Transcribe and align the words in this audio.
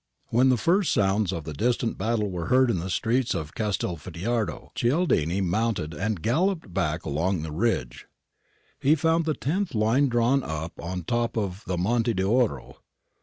When 0.29 0.49
the 0.49 0.57
first 0.57 0.91
sounds 0.91 1.31
of 1.31 1.43
the 1.43 1.53
distant 1.53 1.95
battle 1.95 2.31
were 2.31 2.47
heard 2.47 2.71
in 2.71 2.79
the 2.79 2.89
streets 2.89 3.35
of 3.35 3.53
Castelfidardo, 3.53 4.71
Cialdini 4.73 5.41
mounted 5.41 5.93
and 5.93 6.23
galloped 6.23 6.73
back 6.73 7.05
along 7.05 7.43
the 7.43 7.51
ridge. 7.51 8.07
He 8.79 8.95
found 8.95 9.25
the 9.25 9.35
Tenth 9.35 9.75
Line 9.75 10.09
drawn 10.09 10.41
up 10.41 10.73
on 10.79 10.97
the 10.97 11.03
top 11.05 11.37
of 11.37 11.63
the 11.67 11.77
Monte 11.77 12.15
d'Oro. 12.15 12.77